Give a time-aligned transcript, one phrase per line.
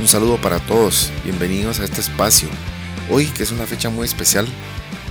[0.00, 2.48] Un saludo para todos, bienvenidos a este espacio.
[3.10, 4.48] Hoy que es una fecha muy especial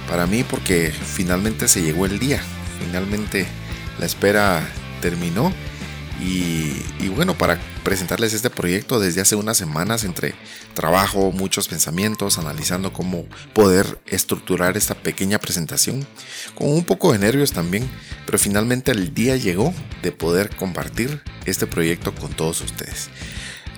[0.09, 2.41] para mí porque finalmente se llegó el día,
[2.83, 3.45] finalmente
[3.99, 4.67] la espera
[4.99, 5.53] terminó
[6.19, 10.33] y, bueno, para presentarles este proyecto desde hace unas semanas entre
[10.73, 16.05] trabajo, muchos pensamientos, analizando cómo poder estructurar esta pequeña presentación,
[16.55, 17.87] con un poco de nervios también,
[18.25, 23.09] pero finalmente el día llegó de poder compartir este proyecto con todos ustedes.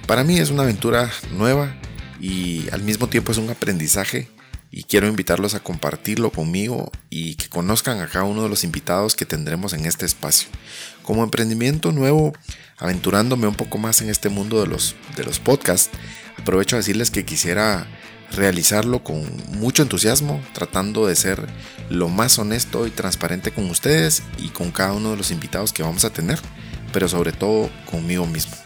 [0.07, 1.75] Para mí es una aventura nueva
[2.19, 4.29] y al mismo tiempo es un aprendizaje
[4.71, 9.15] y quiero invitarlos a compartirlo conmigo y que conozcan a cada uno de los invitados
[9.15, 10.47] que tendremos en este espacio.
[11.03, 12.33] Como emprendimiento nuevo,
[12.77, 15.89] aventurándome un poco más en este mundo de los, de los podcasts,
[16.37, 17.85] aprovecho a decirles que quisiera
[18.31, 21.47] realizarlo con mucho entusiasmo, tratando de ser
[21.89, 25.83] lo más honesto y transparente con ustedes y con cada uno de los invitados que
[25.83, 26.39] vamos a tener,
[26.93, 28.60] pero sobre todo conmigo mismo.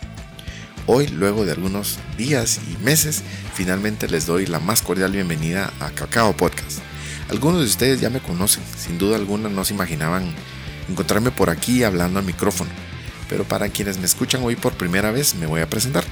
[0.87, 3.23] Hoy, luego de algunos días y meses,
[3.55, 6.77] finalmente les doy la más cordial bienvenida a Cacao Podcast.
[7.27, 10.31] Algunos de ustedes ya me conocen, sin duda alguna no se imaginaban
[10.87, 12.69] encontrarme por aquí hablando al micrófono,
[13.27, 16.03] pero para quienes me escuchan hoy por primera vez me voy a presentar.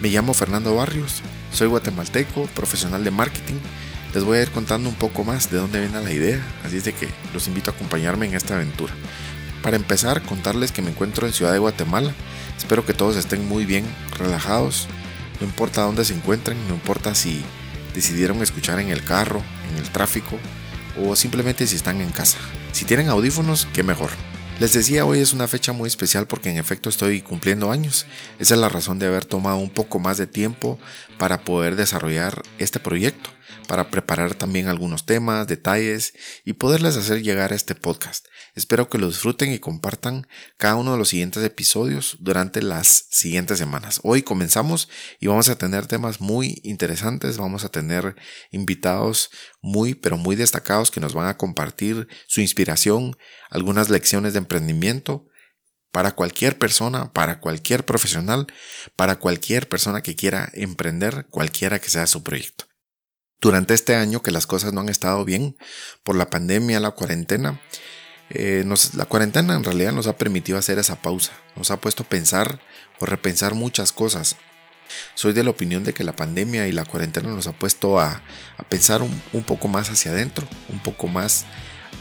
[0.00, 1.20] Me llamo Fernando Barrios,
[1.52, 3.56] soy guatemalteco, profesional de marketing.
[4.14, 6.84] Les voy a ir contando un poco más de dónde viene la idea, así es
[6.84, 8.94] de que los invito a acompañarme en esta aventura.
[9.62, 12.14] Para empezar, contarles que me encuentro en Ciudad de Guatemala,
[12.62, 13.84] Espero que todos estén muy bien,
[14.16, 14.86] relajados.
[15.40, 17.42] No importa dónde se encuentren, no importa si
[17.92, 20.38] decidieron escuchar en el carro, en el tráfico
[21.04, 22.38] o simplemente si están en casa.
[22.70, 24.10] Si tienen audífonos, qué mejor.
[24.60, 28.06] Les decía, hoy es una fecha muy especial porque en efecto estoy cumpliendo años.
[28.38, 30.78] Esa es la razón de haber tomado un poco más de tiempo
[31.18, 33.30] para poder desarrollar este proyecto
[33.66, 36.14] para preparar también algunos temas, detalles
[36.44, 38.26] y poderles hacer llegar a este podcast.
[38.54, 43.58] Espero que lo disfruten y compartan cada uno de los siguientes episodios durante las siguientes
[43.58, 44.00] semanas.
[44.02, 44.88] Hoy comenzamos
[45.20, 48.16] y vamos a tener temas muy interesantes, vamos a tener
[48.50, 49.30] invitados
[49.62, 53.16] muy pero muy destacados que nos van a compartir su inspiración,
[53.50, 55.26] algunas lecciones de emprendimiento,
[55.90, 58.46] para cualquier persona, para cualquier profesional,
[58.96, 62.71] para cualquier persona que quiera emprender, cualquiera que sea su proyecto
[63.42, 65.56] durante este año que las cosas no han estado bien
[66.04, 67.60] por la pandemia, la cuarentena.
[68.30, 68.64] Eh,
[68.94, 72.60] la cuarentena en realidad nos ha permitido hacer esa pausa, nos ha puesto a pensar
[73.00, 74.36] o repensar muchas cosas.
[75.14, 78.22] Soy de la opinión de que la pandemia y la cuarentena nos ha puesto a,
[78.68, 81.44] pensar un, un, poco más hacia adentro, un poco más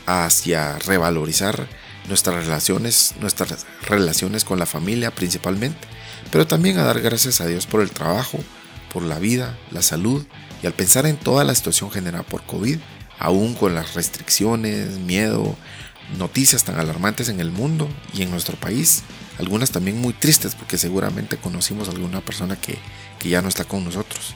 [0.05, 1.67] hacia revalorizar
[2.07, 5.87] nuestras relaciones, nuestras relaciones con la familia principalmente,
[6.31, 8.39] pero también a dar gracias a Dios por el trabajo,
[8.93, 10.25] por la vida, la salud
[10.61, 12.77] y al pensar en toda la situación generada por COVID,
[13.19, 15.55] aún con las restricciones, miedo,
[16.17, 19.03] noticias tan alarmantes en el mundo y en nuestro país,
[19.39, 22.77] algunas también muy tristes porque seguramente conocimos a alguna persona que,
[23.27, 24.33] ya no está con nosotros.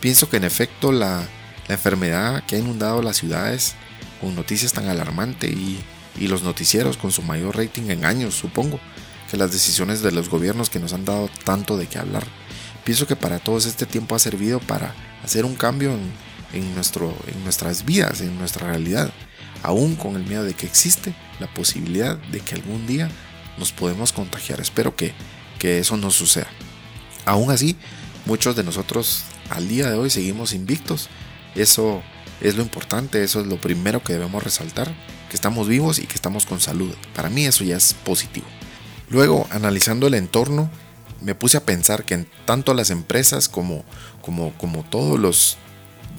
[0.00, 1.26] Pienso que en efecto la,
[1.68, 3.74] enfermedad que ha inundado las ciudades
[4.22, 5.78] con noticias tan alarmantes y,
[6.18, 8.80] y los noticieros con su mayor rating en años, supongo,
[9.30, 12.24] que las decisiones de los gobiernos que nos han dado tanto de qué hablar.
[12.88, 15.92] Pienso que para todos este tiempo ha servido para hacer un cambio
[16.54, 19.12] en, nuestro, en nuestras vidas, en nuestra realidad,
[19.62, 23.10] aún con el miedo de que existe la posibilidad de que algún día
[23.58, 24.62] nos podemos contagiar.
[24.62, 25.12] Espero que,
[25.58, 26.46] que eso no suceda.
[27.26, 27.76] Aún así,
[28.24, 31.10] muchos de nosotros al día de hoy seguimos invictos.
[31.56, 32.02] Eso
[32.40, 34.90] es lo importante, eso es lo primero que debemos resaltar,
[35.28, 36.94] que estamos vivos y que estamos con salud.
[37.14, 38.46] Para mí eso ya es positivo.
[39.10, 40.70] Luego, analizando el entorno,
[41.20, 43.84] me puse a pensar que en tanto las empresas como,
[44.22, 45.56] como, como todos los,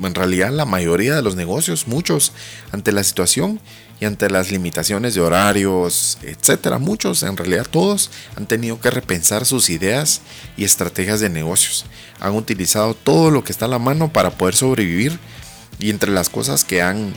[0.01, 2.33] en realidad la mayoría de los negocios, muchos,
[2.71, 3.59] ante la situación
[3.99, 9.45] y ante las limitaciones de horarios, etcétera, muchos, en realidad todos, han tenido que repensar
[9.45, 10.21] sus ideas
[10.55, 11.85] y estrategias de negocios.
[12.19, 15.19] Han utilizado todo lo que está a la mano para poder sobrevivir
[15.79, 17.13] y entre las cosas que han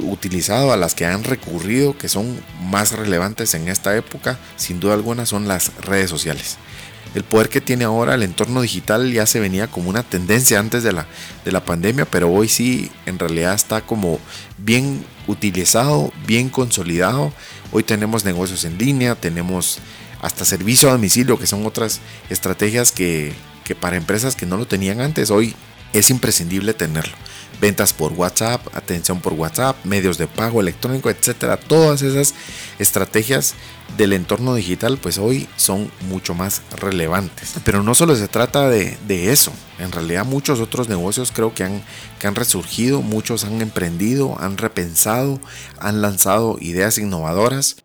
[0.00, 4.94] utilizado, a las que han recurrido, que son más relevantes en esta época, sin duda
[4.94, 6.58] alguna, son las redes sociales
[7.16, 10.82] el poder que tiene ahora el entorno digital ya se venía como una tendencia antes
[10.82, 11.06] de la,
[11.46, 14.20] de la pandemia, pero hoy sí en realidad está como
[14.58, 17.32] bien utilizado, bien consolidado.
[17.72, 19.78] Hoy tenemos negocios en línea, tenemos
[20.20, 23.32] hasta servicio a domicilio, que son otras estrategias que,
[23.64, 25.56] que para empresas que no lo tenían antes, hoy
[25.92, 27.16] es imprescindible tenerlo
[27.60, 31.56] ventas por WhatsApp, atención por WhatsApp, medios de pago electrónico, etcétera.
[31.56, 32.34] Todas esas
[32.78, 33.54] estrategias
[33.96, 37.54] del entorno digital, pues hoy son mucho más relevantes.
[37.64, 38.96] Pero no solo se trata de,
[39.30, 41.82] eso, en realidad muchos otros negocios creo que han,
[42.18, 45.40] que han resurgido, muchos han emprendido, han repensado,
[45.78, 47.76] han lanzado ideas innovadoras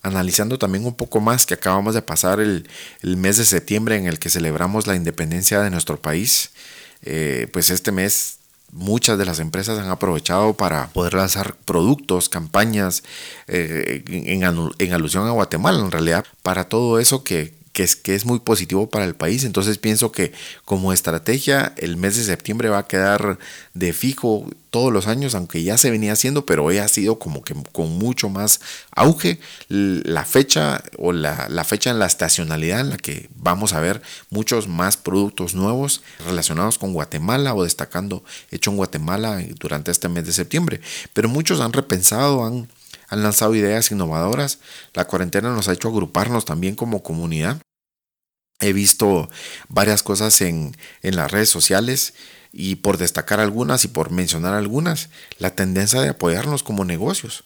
[0.00, 2.68] analizando también un poco más que acabamos de pasar el,
[3.02, 6.50] mes de septiembre en el que celebramos la independencia de nuestro país,
[7.02, 8.38] eh, pues este mes
[8.72, 13.02] muchas de las empresas han aprovechado para poder lanzar productos, campañas
[13.46, 18.16] eh, en, en, alusión a Guatemala, en realidad, para todo eso que, que es, que
[18.16, 19.44] es muy positivo para el país.
[19.44, 20.32] Entonces pienso que
[20.64, 23.38] como estrategia el mes de septiembre va a quedar
[23.72, 27.44] de fijo todos los años, aunque ya se venía haciendo, pero hoy ha sido como
[27.44, 28.60] que con mucho más
[28.90, 29.38] auge
[29.68, 34.02] la fecha o la, la fecha en la estacionalidad en la que vamos a ver
[34.28, 40.26] muchos más productos nuevos relacionados con Guatemala o destacando hecho en Guatemala durante este mes
[40.26, 40.80] de septiembre.
[41.12, 42.66] Pero muchos han repensado, han
[43.10, 44.58] han lanzado ideas innovadoras.
[44.92, 47.58] La cuarentena nos ha hecho agruparnos también como comunidad
[48.60, 49.30] He visto
[49.68, 52.14] varias cosas en, las redes sociales
[52.52, 57.44] y por destacar algunas y por mencionar algunas, la tendencia de apoyarnos como negocios,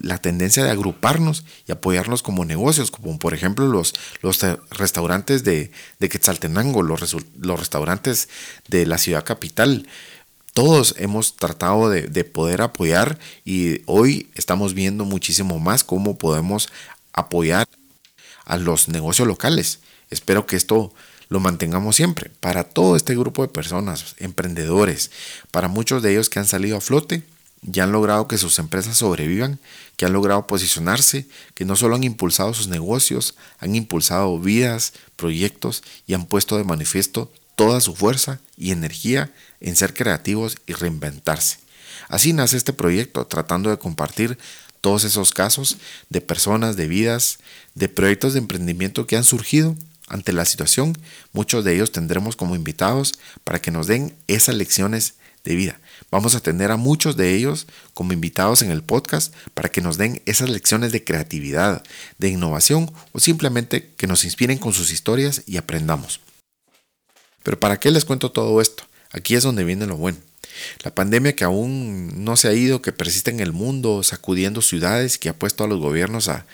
[0.00, 4.40] la, tendencia de agruparnos y apoyarnos como negocios, como por ejemplo los, los
[4.70, 8.28] restaurantes de, de Quetzaltenango, los, los restaurantes
[8.68, 9.88] de la ciudad capital.
[10.52, 16.68] Todos hemos tratado de, de poder apoyar y hoy estamos viendo muchísimo más cómo podemos
[17.14, 17.66] apoyar
[18.44, 19.78] a los negocios locales.
[20.12, 20.92] Espero que esto
[21.30, 22.30] lo mantengamos siempre.
[22.40, 25.10] Para todo este grupo de personas, emprendedores,
[25.50, 27.22] para muchos de ellos que han salido a flote,
[27.62, 29.58] ya han logrado que sus empresas sobrevivan,
[29.96, 35.82] que han logrado posicionarse, que no solo han impulsado sus negocios, han impulsado vidas, proyectos
[36.06, 41.58] y han puesto de manifiesto toda su fuerza y energía en ser creativos y reinventarse.
[42.08, 44.36] Así nace este proyecto, tratando de compartir
[44.82, 45.78] todos esos casos
[46.10, 47.38] de personas, de vidas,
[47.74, 49.74] de proyectos de emprendimiento que han surgido
[50.08, 50.98] ante la situación,
[51.32, 53.14] muchos de ellos tendremos como invitados
[53.44, 55.14] para que nos den esas lecciones
[55.44, 55.80] de vida.
[56.10, 59.98] Vamos a tener a muchos de ellos como invitados en el podcast para que nos
[59.98, 61.82] den esas lecciones de creatividad,
[62.18, 66.20] de innovación o simplemente que nos inspiren con sus historias y aprendamos.
[67.42, 68.84] Pero ¿para qué les cuento todo esto?
[69.10, 70.18] Aquí es donde viene lo bueno.
[70.84, 75.18] La pandemia que aún no se ha ido, que persiste en el mundo, sacudiendo ciudades,
[75.18, 76.46] que ha puesto a los gobiernos a,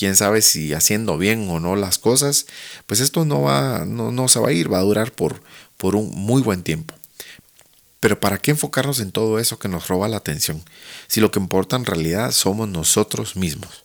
[0.00, 2.46] quién sabe si haciendo bien o no las cosas,
[2.86, 5.42] pues esto no, va, no, no se va a ir, va a durar por,
[5.76, 6.94] por un muy buen tiempo.
[8.00, 10.62] Pero ¿para qué enfocarnos en todo eso que nos roba la atención?
[11.06, 13.84] Si lo que importa en realidad somos nosotros mismos.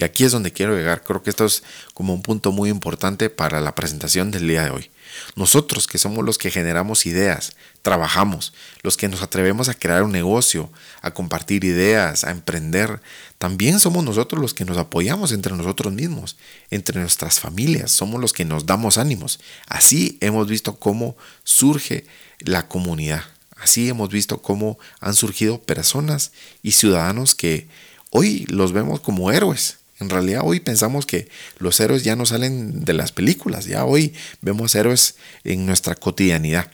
[0.00, 1.04] Y aquí es donde quiero llegar.
[1.04, 1.62] Creo que esto es
[1.92, 4.90] como un punto muy importante para la presentación del día de hoy.
[5.36, 7.52] Nosotros que somos los que generamos ideas,
[7.82, 10.70] trabajamos, los que nos atrevemos a crear un negocio,
[11.02, 13.02] a compartir ideas, a emprender,
[13.36, 16.38] también somos nosotros los que nos apoyamos entre nosotros mismos,
[16.70, 19.38] entre nuestras familias, somos los que nos damos ánimos.
[19.66, 21.14] Así hemos visto cómo
[21.44, 22.06] surge
[22.38, 23.24] la comunidad.
[23.56, 26.32] Así hemos visto cómo han surgido personas
[26.62, 27.68] y ciudadanos que
[28.08, 32.84] hoy los vemos como héroes, en realidad hoy pensamos que los héroes ya no salen
[32.84, 36.70] de las películas, ya hoy vemos héroes en nuestra cotidianidad.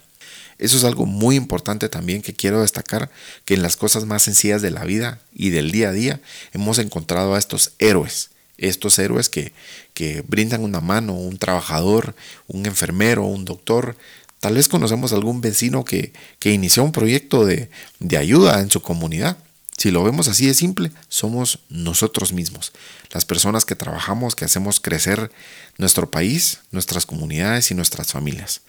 [0.59, 3.11] Eso es algo muy importante también que quiero destacar,
[3.45, 6.21] que en las cosas más sencillas de la vida y del día a día
[6.52, 9.52] hemos encontrado a estos héroes, estos héroes que,
[9.92, 12.14] que brindan una mano, un trabajador,
[12.47, 13.97] un enfermero, un doctor.
[14.40, 17.68] Tal vez conocemos algún vecino que, que inició un proyecto de,
[17.99, 19.37] de ayuda en su comunidad
[19.76, 22.73] si lo vemos así de simple, somos nosotros mismos,
[23.12, 25.30] las personas que trabajamos, que hacemos crecer
[25.76, 28.62] nuestro país, nuestras comunidades y nuestras familias.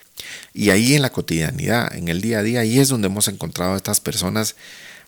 [0.54, 3.74] Y ahí en la cotidianidad, en el día a día, ahí es donde hemos encontrado
[3.74, 4.56] a estas personas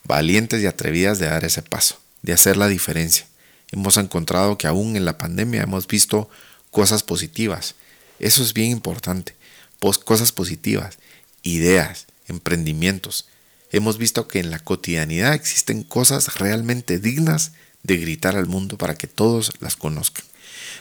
[0.06, 3.28] valientes y atrevidas de dar ese paso, de hacer la diferencia.
[3.72, 6.30] Hemos encontrado que aún en la pandemia hemos visto
[6.72, 7.76] cosas positivas.
[8.20, 9.36] Eso es bien importante.
[9.80, 10.98] Cosas positivas,
[11.44, 13.28] ideas, emprendimientos,
[13.72, 17.52] hemos visto que en la cotidianidad existen cosas realmente dignas
[17.84, 20.26] de gritar al mundo para que todos las conozcan.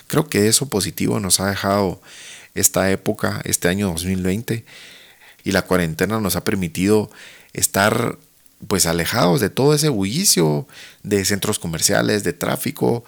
[0.07, 2.01] Creo que eso positivo nos ha dejado
[2.55, 4.65] esta época, este año 2020,
[5.45, 7.11] y la cuarentena nos ha permitido
[7.53, 8.19] estar
[8.67, 10.67] pues alejados de todo ese bullicio
[11.05, 13.05] de centros comerciales, de tráfico,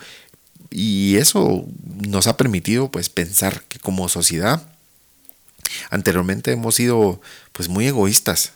[0.70, 4.62] y eso nos ha permitido pues pensar que como sociedad
[5.90, 7.20] anteriormente hemos sido
[7.52, 8.52] pues muy egoístas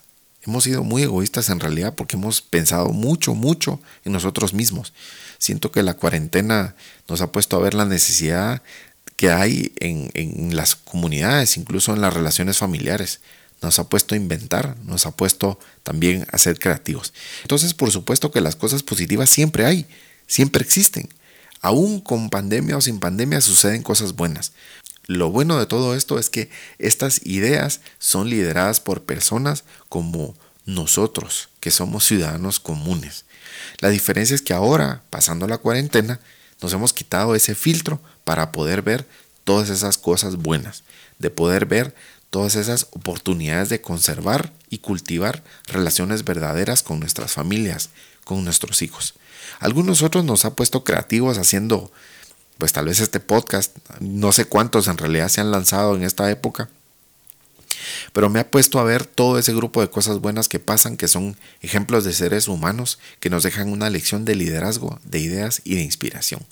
[0.46, 4.92] Hemos sido muy egoístas en realidad porque hemos pensado mucho, mucho en nosotros mismos.
[5.38, 6.74] Siento que la cuarentena
[7.08, 8.62] nos ha puesto a ver la necesidad
[9.16, 13.20] que hay en, las comunidades, incluso en las relaciones familiares.
[13.62, 17.14] Nos ha puesto a inventar, nos ha puesto también a ser creativos.
[17.42, 19.86] Entonces, por supuesto que las cosas positivas siempre hay,
[20.26, 21.08] siempre existen.
[21.60, 24.52] Aún con pandemia o sin pandemia suceden cosas buenas.
[25.06, 30.34] Lo bueno de todo esto es que estas ideas son lideradas por personas como
[30.66, 33.24] nosotros, que somos ciudadanos comunes.
[33.80, 36.20] La diferencia es que ahora, pasando la cuarentena,
[36.62, 39.06] nos hemos quitado ese filtro para poder ver
[39.44, 40.84] todas esas cosas buenas,
[41.18, 41.94] de poder ver
[42.30, 47.90] todas esas oportunidades de conservar y cultivar relaciones verdaderas con nuestras familias,
[48.24, 49.14] con nuestros hijos.
[49.60, 51.92] Algunos otros nos ha puesto creativos haciendo,
[52.58, 56.30] pues tal vez este podcast, no sé cuántos en realidad se han lanzado en esta
[56.30, 56.68] época,
[58.12, 61.08] pero me ha puesto a ver todo ese grupo de cosas buenas que pasan, que
[61.08, 65.74] son ejemplos de seres humanos que nos dejan una lección de liderazgo, de ideas y
[65.74, 66.44] de inspiración,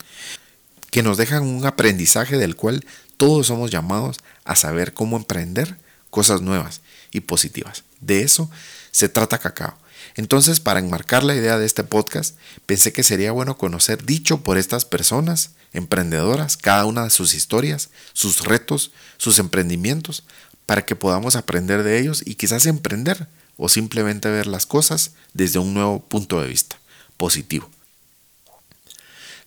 [0.90, 2.85] que nos dejan un aprendizaje del cual
[3.16, 5.76] todos somos llamados a saber cómo emprender
[6.11, 6.80] cosas nuevas
[7.12, 7.85] y positivas.
[8.00, 8.50] De eso
[8.90, 9.78] se trata Cacao.
[10.16, 14.59] Entonces, para enmarcar la idea de este podcast, pensé que sería bueno conocer dicho por
[14.59, 20.25] estas personas emprendedoras, cada una de sus historias, sus retos, sus emprendimientos,
[20.66, 25.59] para que podamos aprender de ellos y quizás emprender o simplemente ver las cosas desde
[25.59, 26.78] un nuevo punto de vista
[27.16, 27.71] positivo.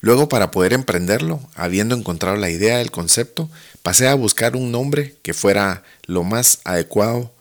[0.01, 3.49] Luego, para poder emprenderlo, habiendo encontrado la idea del concepto,
[3.81, 7.33] pasé a buscar un nombre que fuera lo más adecuado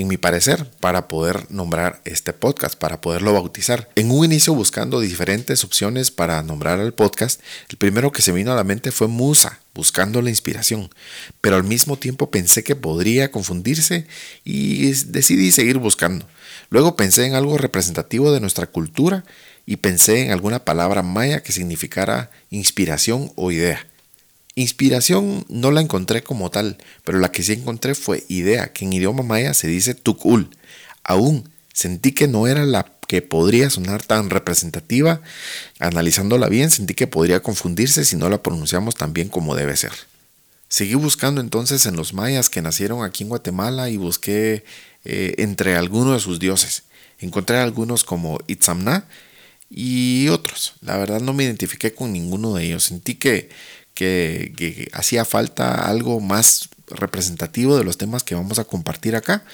[0.00, 3.88] en mi parecer, para poder nombrar este podcast, para poderlo bautizar.
[3.94, 8.52] En un inicio buscando diferentes opciones para nombrar al podcast, el primero que se vino
[8.52, 10.90] a la mente fue Musa, buscando la inspiración,
[11.40, 14.06] pero al mismo tiempo pensé que podría confundirse
[14.44, 16.26] y decidí seguir buscando.
[16.70, 19.24] Luego pensé en algo representativo de nuestra cultura
[19.66, 23.86] y pensé en alguna palabra maya que significara inspiración o idea.
[24.60, 28.92] Inspiración no la encontré como tal, pero la que sí encontré fue idea, que en
[28.92, 30.50] idioma maya se dice tukul.
[31.02, 35.22] Aún sentí que no era la que podría sonar tan representativa.
[35.78, 39.92] Analizándola bien, sentí que podría confundirse si no la pronunciamos tan bien como debe ser.
[40.68, 44.64] Seguí buscando entonces en los mayas que nacieron aquí en Guatemala y busqué
[45.06, 46.82] eh, entre algunos de sus dioses.
[47.18, 49.06] Encontré algunos como Itzamna
[49.70, 50.74] y otros.
[50.82, 52.84] La verdad no me identifiqué con ninguno de ellos.
[52.84, 53.48] Sentí que
[53.94, 59.44] que, hacía falta algo más representativo de los temas que vamos a compartir acá.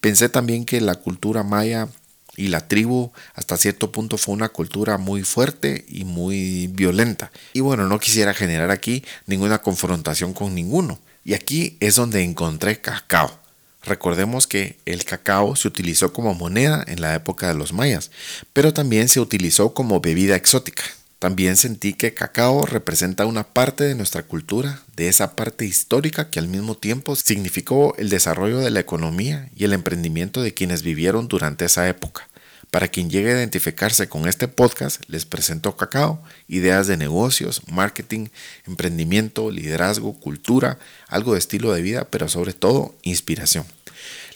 [0.00, 1.88] Pensé también que la cultura maya
[2.36, 7.30] y la tribu hasta cierto punto fue una cultura muy fuerte y muy violenta.
[7.52, 10.98] Y bueno, no quisiera generar aquí ninguna confrontación con ninguno.
[11.24, 13.44] Y aquí es donde encontré cacao.
[13.82, 18.10] Recordemos que el cacao se utilizó como moneda en la época de los mayas,
[18.52, 20.84] pero también se utilizó como bebida exótica.
[21.24, 26.38] También sentí que cacao representa una parte de nuestra cultura, de esa parte histórica que
[26.38, 31.26] al mismo tiempo significó el desarrollo de la economía y el emprendimiento de quienes vivieron
[31.26, 32.28] durante esa época.
[32.70, 38.26] Para quien llegue a identificarse con este podcast, les presento Cacao, ideas de negocios, marketing,
[38.66, 40.78] emprendimiento, liderazgo, cultura,
[41.08, 43.64] algo de estilo de vida, pero sobre todo inspiración.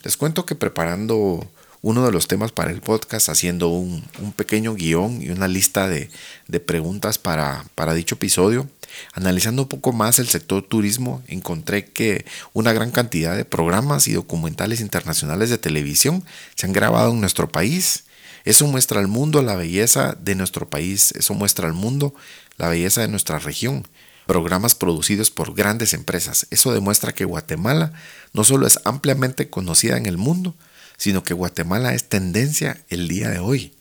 [0.04, 1.46] Les cuento que preparando
[1.82, 4.02] uno de los temas para el podcast, haciendo un,
[4.36, 6.10] pequeño guion y una lista de,
[6.60, 8.68] preguntas para, para, dicho episodio.
[9.12, 14.12] Analizando un poco más el sector turismo, encontré que una gran cantidad de programas y
[14.12, 18.04] documentales internacionales de televisión se han grabado en nuestro país.
[18.44, 22.14] Eso muestra al mundo la belleza de nuestro país, eso muestra al mundo
[22.56, 23.86] la belleza de nuestra región
[24.28, 26.46] programas producidos por grandes empresas.
[26.50, 27.92] Eso demuestra que Guatemala
[28.34, 30.54] no solo es ampliamente conocida en el mundo,
[30.98, 33.72] sino que Guatemala es tendencia el día de hoy.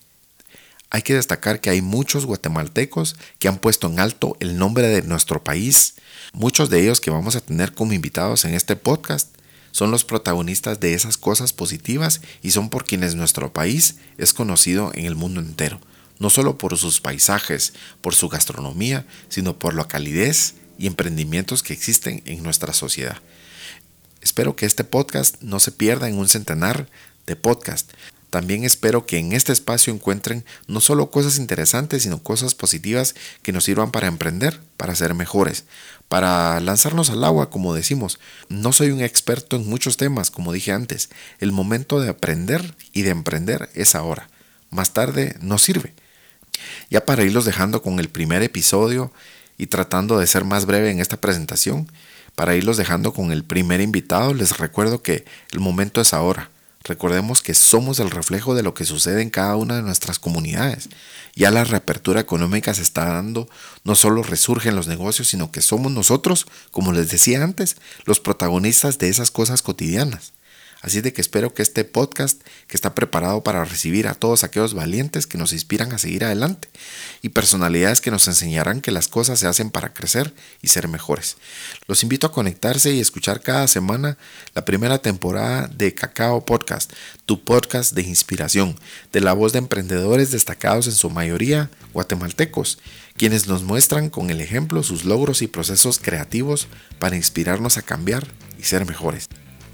[0.90, 5.02] Hay que destacar que hay muchos guatemaltecos que han puesto en alto el nombre de
[5.02, 5.96] nuestro país.
[6.32, 9.36] Muchos de ellos que vamos a tener como invitados en este podcast
[9.72, 14.92] son los protagonistas de esas cosas positivas y son por quienes nuestro país es conocido
[14.96, 15.82] en el mundo entero,
[16.20, 21.74] no solo por sus paisajes, por su gastronomía, sino por la calidez y emprendimientos que
[21.74, 23.18] existen en nuestra sociedad.
[24.28, 26.90] Espero que este podcast no se pierda en un centenar
[27.26, 27.94] de podcasts.
[28.30, 33.54] También espero que en este espacio encuentren no solo cosas interesantes, sino cosas positivas que
[33.54, 35.64] nos sirvan para emprender, para ser mejores,
[36.10, 38.20] para lanzarnos al agua, como decimos.
[38.50, 41.08] No soy un experto en muchos temas, como dije antes.
[41.40, 44.30] El momento de aprender y de emprender es ahora.
[44.72, 45.94] Más tarde no sirve.
[46.90, 49.14] Ya para irlos dejando con el primer episodio
[49.58, 51.90] y tratando de ser más breve en esta presentación,
[52.38, 56.52] para irlos dejando con el primer invitado, les recuerdo que el momento es ahora.
[56.84, 60.88] Recordemos que somos el reflejo de lo que sucede en cada una de nuestras comunidades.
[61.34, 63.50] Ya la reapertura económica se está dando,
[63.84, 67.76] no solo resurgen los negocios, sino que somos nosotros, como les decía antes,
[68.06, 70.34] los protagonistas de esas cosas cotidianas.
[70.82, 74.74] Así de que espero que este podcast, que está preparado para recibir a todos aquellos
[74.74, 76.70] valientes que nos inspiran a seguir adelante
[77.22, 81.38] y personalidades que nos enseñarán que las cosas se hacen para crecer y ser mejores.
[81.88, 84.18] Los invito a conectarse y escuchar cada semana
[84.54, 86.94] la primera temporada de Cacao Podcast,
[87.26, 88.80] tu podcast de inspiración,
[89.12, 92.78] de la voz de emprendedores destacados en su mayoría guatemaltecos,
[93.18, 96.68] quienes nos muestran con el ejemplo sus logros y procesos creativos
[97.00, 98.28] para inspirarnos a cambiar
[98.60, 99.28] y ser mejores.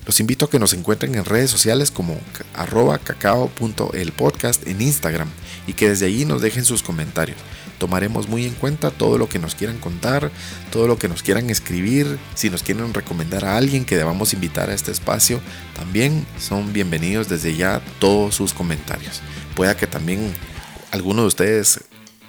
[0.06, 2.20] Los invito a que nos encuentren en redes sociales como
[2.54, 5.30] arroba cacao.elpodcast en Instagram
[5.66, 7.38] y que desde allí nos dejen sus comentarios.
[7.80, 10.30] Tomaremos muy en cuenta todo lo que nos quieran contar,
[10.72, 14.70] todo lo que nos quieran escribir, si nos quieren recomendar a alguien que debamos invitar
[14.70, 15.42] a este espacio,
[15.76, 19.22] también son bienvenidos desde ya todos sus comentarios.
[19.56, 20.34] Pueda que también
[20.92, 21.80] alguno de ustedes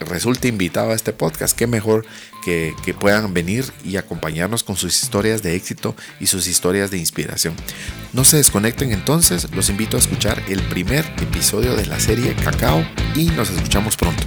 [0.00, 2.04] resulte invitado a este podcast, qué mejor
[2.44, 6.98] que, que, puedan venir y acompañarnos con sus historias de éxito y sus historias de
[6.98, 7.54] inspiración.
[8.12, 12.84] No se desconecten entonces, los invito a escuchar el primer episodio de la serie Cacao
[13.14, 14.24] y nos escuchamos pronto.